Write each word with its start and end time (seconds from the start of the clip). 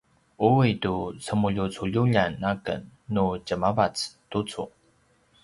ui 0.47 0.69
tu 0.83 0.93
cemulucululjan 1.25 2.33
aken 2.51 2.81
nu 3.13 3.25
djemavac 3.45 3.95
tucu 4.29 4.63